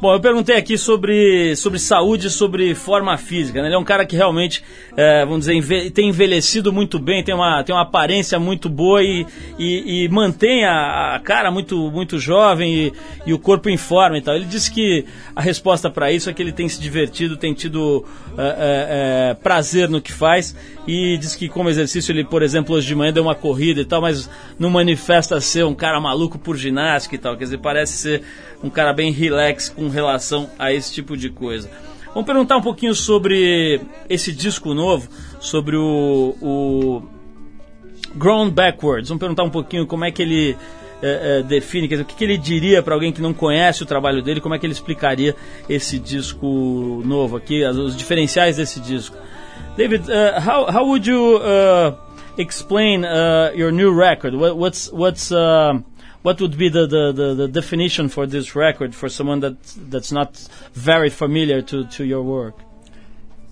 [0.00, 3.60] Bom, eu perguntei aqui sobre, sobre saúde, sobre forma física.
[3.60, 3.68] Né?
[3.68, 4.64] Ele é um cara que realmente,
[4.96, 9.02] é, vamos dizer, enve tem envelhecido muito bem, tem uma, tem uma aparência muito boa
[9.02, 9.26] e,
[9.58, 12.92] e, e mantém a, a, cara muito, muito jovem e,
[13.26, 14.34] e, o corpo em forma e tal.
[14.34, 15.04] Ele disse que
[15.36, 18.02] a resposta para isso é que ele tem se divertido, tem tido
[18.38, 22.74] é, é, é, prazer no que faz e diz que como exercício ele, por exemplo,
[22.74, 26.38] hoje de manhã deu uma corrida e tal, mas não manifesta ser um cara maluco
[26.38, 27.36] por ginástica e tal.
[27.36, 28.22] Quer dizer, parece ser
[28.62, 31.70] um cara bem relax com relação a esse tipo de coisa.
[32.12, 35.08] Vamos perguntar um pouquinho sobre esse disco novo,
[35.38, 37.02] sobre o, o
[38.14, 39.08] Grown Backwards.
[39.08, 40.56] Vamos perguntar um pouquinho como é que ele
[41.02, 43.82] é, é, define, quer dizer, o que, que ele diria para alguém que não conhece
[43.82, 45.34] o trabalho dele, como é que ele explicaria
[45.68, 49.16] esse disco novo aqui, os diferenciais desse disco.
[49.76, 51.96] David, uh, how, how would you uh,
[52.36, 54.34] explain uh, your new record?
[54.34, 55.32] What, what's what's
[56.22, 59.56] what would be the, the, the, the, definition for this record for someone that
[59.88, 60.36] that's not
[60.74, 62.54] very familiar to, to your work?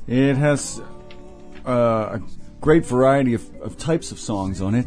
[0.07, 0.81] It has
[1.66, 2.23] uh, a
[2.61, 4.87] great variety of, of, types of songs on it.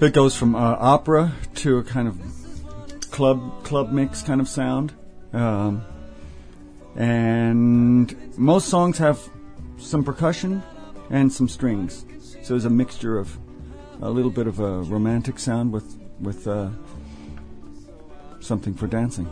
[0.00, 2.20] It goes from uh, opera to a kind of
[3.10, 4.92] club club mix kind of sound,
[5.32, 5.84] um,
[6.96, 9.20] and most songs have
[9.78, 10.62] some percussion
[11.10, 12.04] and some strings.
[12.42, 13.38] So there's a mixture of
[14.02, 16.70] a little bit of a romantic sound with with uh,
[18.40, 19.26] something for dancing.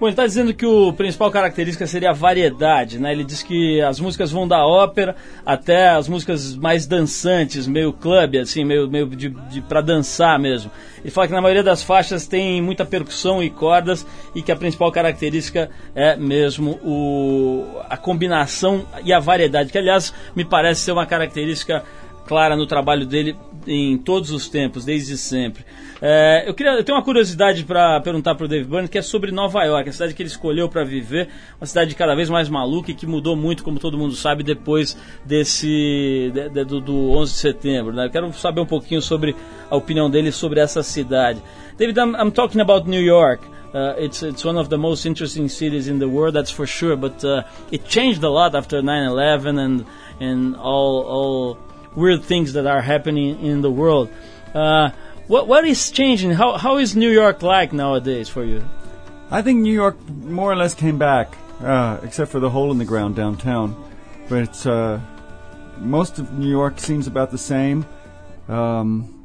[0.00, 3.12] Bom, ele está dizendo que o principal característica seria a variedade, né?
[3.12, 5.14] Ele diz que as músicas vão da ópera
[5.44, 10.70] até as músicas mais dançantes, meio club, assim, meio, meio de, de para dançar mesmo.
[11.02, 14.56] Ele fala que na maioria das faixas tem muita percussão e cordas e que a
[14.56, 20.92] principal característica é mesmo o, a combinação e a variedade, que aliás me parece ser
[20.92, 21.84] uma característica
[22.26, 23.36] clara no trabalho dele
[23.66, 25.64] em todos os tempos, desde sempre.
[26.00, 29.02] É, eu, queria, eu tenho uma curiosidade para perguntar para o Dave Byrne, que é
[29.02, 31.28] sobre Nova York, a cidade que ele escolheu para viver,
[31.60, 34.96] uma cidade cada vez mais maluca e que mudou muito, como todo mundo sabe, depois
[35.24, 37.92] desse de, de, do, do 11 de setembro.
[37.92, 38.06] Né?
[38.06, 39.36] Eu quero saber um pouquinho sobre
[39.70, 41.42] a opinião dele sobre essa cidade.
[41.76, 43.42] David, I'm, I'm talking about New York.
[43.72, 46.96] Uh, it's it's one of the most interesting cities in the world, that's for sure.
[46.96, 49.86] But uh, it changed a lot after 9/11 and
[50.18, 51.58] and all all
[51.94, 54.10] weird things that are happening in the world.
[54.54, 54.90] Uh,
[55.26, 56.32] what what is changing?
[56.32, 58.64] How how is New York like nowadays for you?
[59.30, 62.78] I think New York more or less came back, uh, except for the hole in
[62.78, 63.76] the ground downtown.
[64.28, 64.98] But uh,
[65.78, 67.86] most of New York seems about the same.
[68.48, 69.24] Um,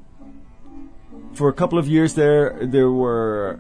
[1.34, 3.59] for a couple of years there, there were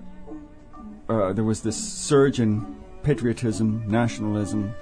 [1.09, 4.73] uh, there was this surge in patriotism, nationalism,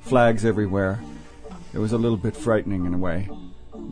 [0.00, 1.00] flags everywhere.
[1.72, 3.28] It was a little bit frightening in a way.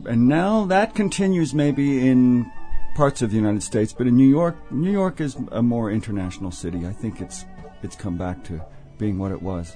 [0.05, 2.51] And now that continues maybe in
[2.95, 6.51] parts of the United States, but in New York, New York is a more international
[6.51, 6.85] city.
[6.87, 7.45] I think it's
[7.83, 8.61] it's come back to
[8.97, 9.75] being what it was.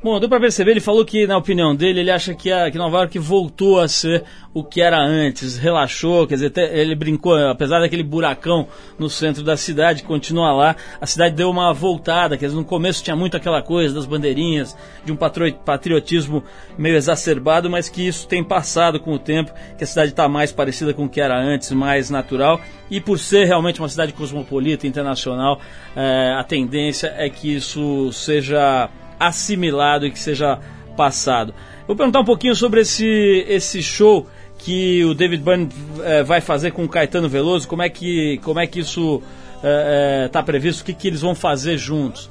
[0.00, 2.78] Bom, deu para perceber, ele falou que, na opinião dele, ele acha que, a, que
[2.78, 4.22] Nova York voltou a ser
[4.54, 9.56] o que era antes, relaxou, quer dizer, ele brincou, apesar daquele buracão no centro da
[9.56, 13.60] cidade, continua lá, a cidade deu uma voltada, quer dizer, no começo tinha muito aquela
[13.60, 16.44] coisa das bandeirinhas, de um patriotismo
[16.78, 20.52] meio exacerbado, mas que isso tem passado com o tempo, que a cidade está mais
[20.52, 24.86] parecida com o que era antes, mais natural, e por ser realmente uma cidade cosmopolita,
[24.86, 25.60] internacional,
[25.96, 28.88] é, a tendência é que isso seja
[29.18, 30.58] assimilado e que seja
[30.96, 31.54] passado.
[31.86, 34.26] Vou perguntar um pouquinho sobre esse, esse show
[34.58, 35.68] que o David Byrne
[36.02, 39.22] é, vai fazer com o Caetano Veloso, como é que, como é que isso
[39.56, 42.28] está é, é, previsto, o que, que eles vão fazer juntos.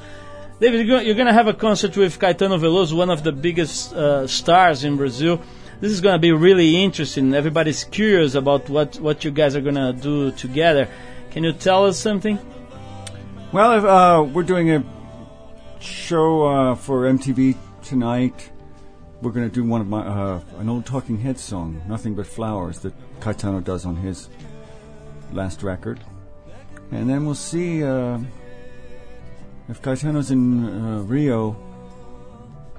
[0.59, 4.27] David, you're going to have a concert with Caetano Veloso, one of the biggest uh,
[4.27, 5.39] stars in Brazil.
[5.79, 7.35] This is going to be really interesting.
[7.35, 10.87] Everybody's curious about what, what you guys are going to do together.
[11.29, 12.39] Can you tell us something?
[13.53, 14.83] Well, uh, we're doing a
[15.79, 18.51] show uh, for MTV tonight.
[19.21, 22.27] We're going to do one of my uh, an old Talking Heads song, "Nothing But
[22.27, 24.29] Flowers," that Caetano does on his
[25.31, 25.99] last record,
[26.91, 28.19] and then we'll see uh,
[29.69, 31.55] if Caetano's in uh, Rio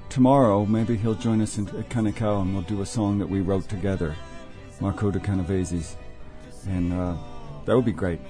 [0.09, 0.65] tomorrow.
[0.65, 4.15] Maybe he'll join us in, at and we'll do a song that we wrote together,
[4.81, 5.97] Marco de Canaveses,
[6.69, 7.17] and uh,
[7.65, 8.21] that would be great.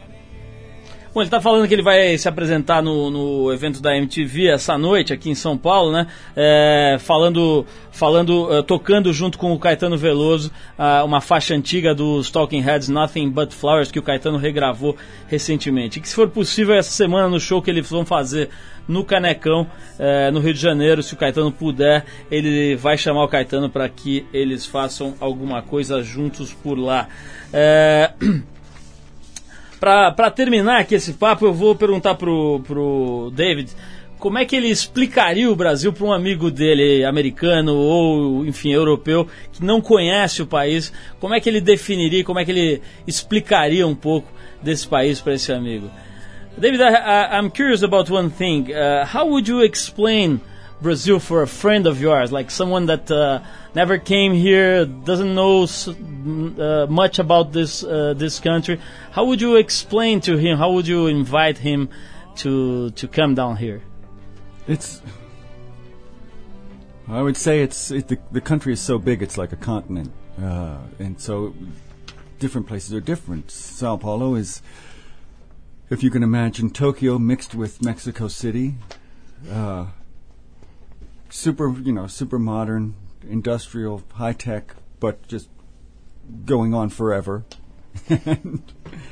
[1.18, 4.78] Bom, ele está falando que ele vai se apresentar no, no evento da MTV essa
[4.78, 6.06] noite aqui em São Paulo, né?
[6.36, 12.30] É, falando, falando, uh, tocando junto com o Caetano Veloso uh, uma faixa antiga dos
[12.30, 14.96] Talking Heads, Nothing But Flowers, que o Caetano regravou
[15.26, 15.98] recentemente.
[15.98, 18.48] E que se for possível essa semana no show que eles vão fazer
[18.86, 19.62] no Canecão,
[19.98, 23.88] uh, no Rio de Janeiro, se o Caetano puder, ele vai chamar o Caetano para
[23.88, 27.08] que eles façam alguma coisa juntos por lá.
[27.52, 28.12] É...
[29.80, 33.70] Para terminar aqui esse papo, eu vou perguntar pro, pro David
[34.18, 39.28] como é que ele explicaria o Brasil para um amigo dele, americano ou, enfim, europeu,
[39.52, 40.92] que não conhece o país?
[41.20, 44.28] Como é que ele definiria, como é que ele explicaria um pouco
[44.60, 45.88] desse país para esse amigo?
[46.56, 48.72] David, I, I, I'm curious about one thing.
[48.72, 50.40] Uh, how would you explain
[50.80, 53.42] Brazil for a friend of yours, like someone that uh,
[53.74, 58.80] never came here, doesn't know uh, much about this uh, this country.
[59.10, 60.58] How would you explain to him?
[60.58, 61.88] How would you invite him
[62.36, 63.82] to to come down here?
[64.66, 65.02] It's.
[67.08, 70.12] I would say it's it, the the country is so big, it's like a continent,
[70.40, 71.54] uh, and so
[72.38, 73.50] different places are different.
[73.50, 74.62] Sao Paulo is,
[75.90, 78.76] if you can imagine, Tokyo mixed with Mexico City.
[79.50, 79.86] Uh,
[81.38, 82.94] super, you know, super modern,
[83.28, 85.48] industrial, high tech, but just
[86.44, 87.44] going on forever.
[88.08, 88.62] and,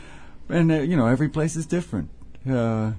[0.49, 2.11] and uh, you know, every place is different.
[2.49, 2.93] Uh,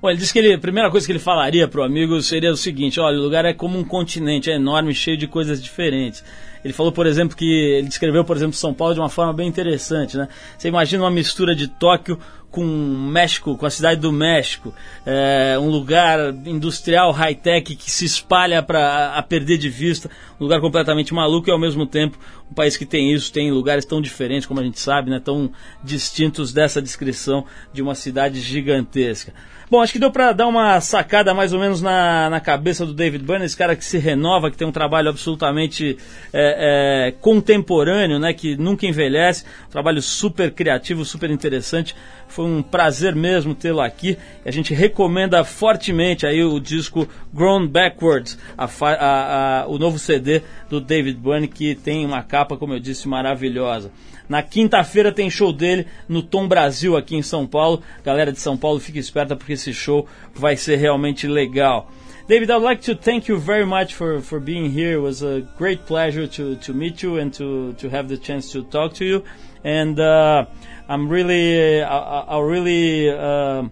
[0.00, 2.50] Bom, ele disse que ele, a primeira coisa que ele falaria para o amigo seria
[2.50, 6.24] o seguinte: olha, o lugar é como um continente, é enorme, cheio de coisas diferentes.
[6.64, 9.46] Ele falou, por exemplo, que ele descreveu, por exemplo, São Paulo de uma forma bem
[9.46, 10.28] interessante, né?
[10.58, 12.18] Você imagina uma mistura de Tóquio
[12.52, 14.72] com México, com a cidade do México,
[15.06, 20.60] é, um lugar industrial high-tech que se espalha para a perder de vista, um lugar
[20.60, 22.18] completamente maluco e ao mesmo tempo
[22.52, 25.50] país que tem isso, tem lugares tão diferentes, como a gente sabe, né, tão
[25.82, 29.32] distintos dessa descrição de uma cidade gigantesca.
[29.72, 32.92] Bom, acho que deu para dar uma sacada mais ou menos na, na cabeça do
[32.92, 35.96] David Byrne, esse cara que se renova, que tem um trabalho absolutamente
[36.30, 41.96] é, é, contemporâneo, né, que nunca envelhece, um trabalho super criativo, super interessante.
[42.28, 44.18] Foi um prazer mesmo tê-lo aqui.
[44.44, 50.42] A gente recomenda fortemente aí o disco Grown Backwards, a, a, a, o novo CD
[50.68, 53.90] do David Byrne, que tem uma capa, como eu disse, maravilhosa.
[54.28, 57.82] Na quinta-feira tem show dele no Tom Brasil aqui em São Paulo.
[58.04, 61.90] Galera de São Paulo, fique esperta porque esse show vai ser realmente legal.
[62.28, 64.92] David, I'd like to thank you very much for, for being here.
[64.92, 68.52] It was a great pleasure to, to meet you and to, to have the chance
[68.52, 69.24] to talk to you.
[69.64, 70.46] And uh,
[70.88, 73.64] I'm really, uh, I, will really uh,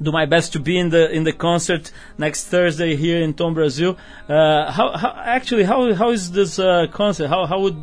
[0.00, 3.54] do my best to be in the in the concert next Thursday here in Tom
[3.54, 3.96] Brazil.
[4.28, 7.28] Uh, how, how actually how how is this uh, concert?
[7.28, 7.76] How how would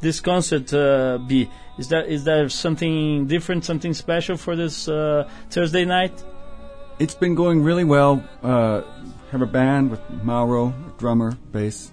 [0.00, 1.48] this concert uh, be?
[1.78, 6.24] Is that is there something different, something special for this uh, Thursday night?
[6.98, 8.22] It's been going really well.
[8.42, 8.82] Uh,
[9.30, 11.92] have a band with Mauro, drummer, bass,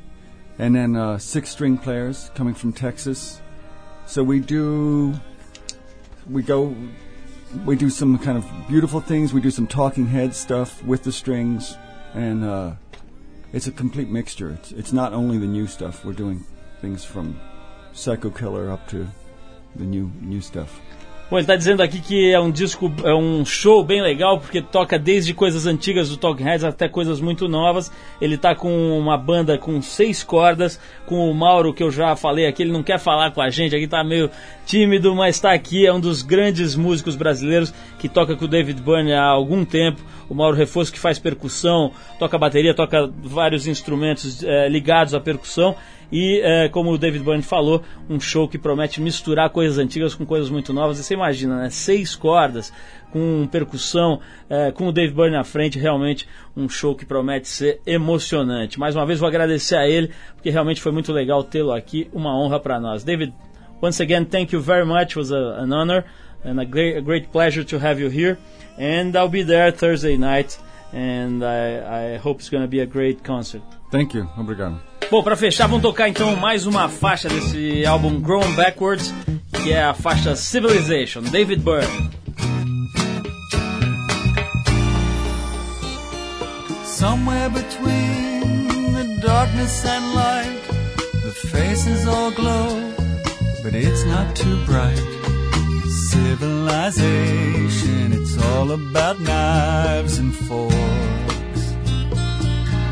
[0.58, 3.40] and then uh, six string players coming from Texas.
[4.08, 5.14] So we do
[6.30, 6.76] we go,
[7.66, 9.34] we do some kind of beautiful things.
[9.34, 11.78] We do some talking head stuff with the strings,
[12.14, 12.74] and uh,
[13.54, 14.52] it's a complete mixture.
[14.52, 16.04] It's it's not only the new stuff.
[16.04, 16.43] We're doing
[16.82, 17.39] things from
[17.93, 19.08] Psycho Killer up to
[19.76, 20.82] the new new stuff.
[21.30, 24.62] Bom, ele está dizendo aqui que é um disco, é um show bem legal, porque
[24.62, 27.92] toca desde coisas antigas do Talking Heads até coisas muito novas.
[28.22, 32.48] Ele está com uma banda com seis cordas, com o Mauro, que eu já falei
[32.48, 34.32] aqui, ele não quer falar com a gente, aqui está meio
[34.66, 38.82] tímido, mas está aqui, é um dos grandes músicos brasileiros que toca com o David
[38.82, 40.02] Byrne há algum tempo.
[40.30, 45.76] O Mauro Reforço que faz percussão, toca bateria, toca vários instrumentos é, ligados à percussão.
[46.12, 50.26] E, é, como o David Byrne falou, um show que promete misturar coisas antigas com
[50.26, 50.99] coisas muito novas.
[50.99, 51.70] E você imagina, né?
[51.70, 52.72] Seis cordas,
[53.12, 57.82] com percussão, é, com o David Byrne na frente, realmente um show que promete ser
[57.86, 58.80] emocionante.
[58.80, 62.38] Mais uma vez vou agradecer a ele, porque realmente foi muito legal tê-lo aqui, uma
[62.38, 63.03] honra para nós.
[63.03, 63.34] David,
[63.82, 65.12] once again, thank you very much.
[65.12, 66.05] It was a, an honor
[66.45, 68.38] and a great, a great pleasure to have you here.
[68.78, 70.58] And I'll be there Thursday night,
[70.93, 73.62] and I, I hope it's going to be a great concert.
[73.89, 74.30] Thank you.
[74.38, 74.80] Obrigado.
[75.10, 79.14] Bom, para fechar, vamos tocar então mais uma faixa desse álbum Grown Backwards,
[79.64, 82.10] que é a faixa Civilization, David Byrne.
[86.84, 88.41] Somewhere between
[88.93, 90.62] the darkness and light,
[91.24, 92.68] the faces all glow,
[93.64, 94.99] but it's not too bright.
[96.10, 100.76] Civilization, it's all about knives and forks.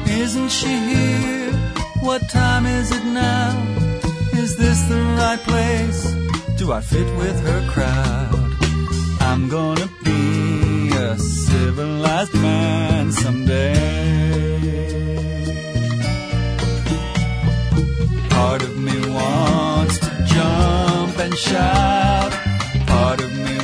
[0.08, 1.45] Isn't she here?
[2.06, 3.50] What time is it now?
[4.34, 6.04] Is this the right place?
[6.56, 8.54] Do I fit with her crowd?
[9.22, 13.74] I'm gonna be a civilized man someday.
[18.30, 22.32] Part of me wants to jump and shout.
[22.86, 23.58] Part of me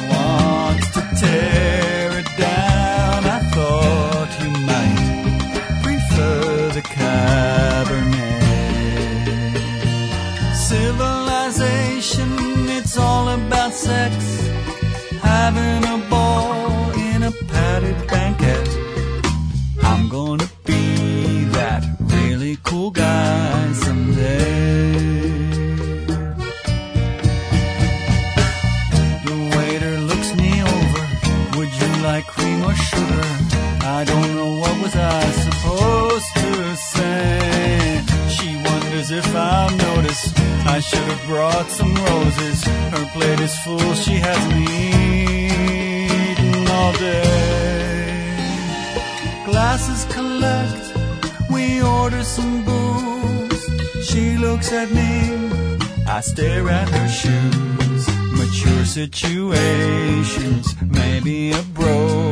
[41.32, 42.62] brought some roses.
[42.94, 43.94] Her plate is full.
[43.94, 48.36] She hasn't eaten all day.
[49.46, 50.84] Glasses collect.
[51.50, 53.64] We order some booze.
[54.10, 55.14] She looks at me.
[56.06, 58.04] I stare at her shoes.
[58.40, 60.66] Mature situations,
[61.00, 62.31] maybe a broken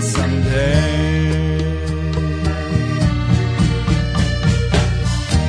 [0.00, 1.18] someday.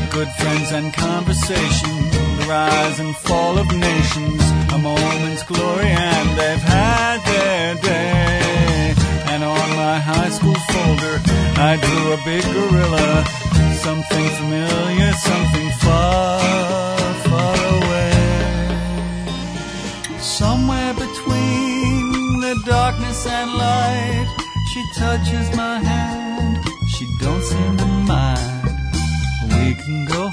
[0.09, 1.91] Good friends and conversation,
[2.37, 4.41] the rise and fall of nations,
[4.73, 8.93] a moment's glory, and they've had their day.
[9.31, 11.21] And on my high school folder,
[11.69, 13.25] I drew a big gorilla,
[13.75, 16.98] something familiar, something far
[22.69, 24.27] darkness and light,
[24.71, 26.59] she touches my hand.
[26.93, 28.65] She don't seem to mind.
[29.53, 30.29] We can go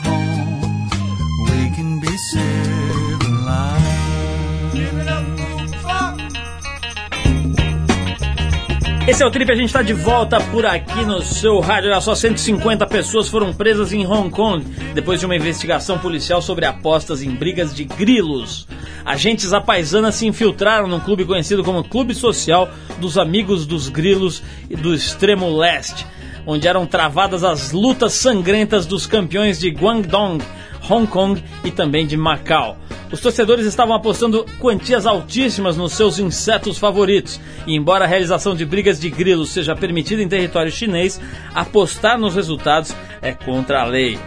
[9.09, 11.91] Esse é o Trip, a gente está de volta por aqui no seu rádio.
[11.91, 16.67] Olha só, 150 pessoas foram presas em Hong Kong depois de uma investigação policial sobre
[16.67, 18.67] apostas em brigas de grilos.
[19.05, 24.75] Agentes apaisanas se infiltraram num clube conhecido como Clube Social dos Amigos dos Grilos e
[24.75, 26.05] do Extremo Leste,
[26.45, 30.43] onde eram travadas as lutas sangrentas dos campeões de Guangdong,
[30.91, 32.77] Hong Kong e também de Macau.
[33.11, 38.65] Os torcedores estavam apostando quantias altíssimas nos seus insetos favoritos, e embora a realização de
[38.65, 41.21] brigas de grilos seja permitida em território chinês,
[41.55, 44.19] apostar nos resultados é contra a lei.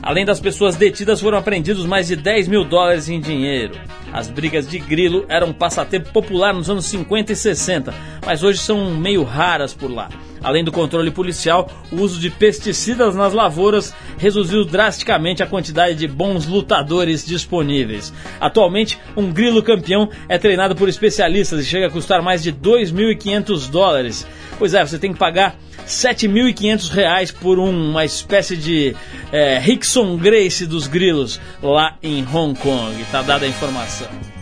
[0.00, 3.74] Além das pessoas detidas, foram apreendidos mais de 10 mil dólares em dinheiro.
[4.12, 7.92] As brigas de grilo eram um passatempo popular nos anos 50 e 60,
[8.24, 10.08] mas hoje são meio raras por lá.
[10.42, 16.08] Além do controle policial, o uso de pesticidas nas lavouras reduziu drasticamente a quantidade de
[16.08, 18.12] bons lutadores disponíveis.
[18.40, 23.70] Atualmente, um grilo campeão é treinado por especialistas e chega a custar mais de 2.500
[23.70, 24.26] dólares.
[24.58, 28.94] Pois é, você tem que pagar 7.500 reais por uma espécie de
[29.32, 32.94] é, Rickson Grace dos grilos lá em Hong Kong.
[33.10, 34.37] Tá dada a informação.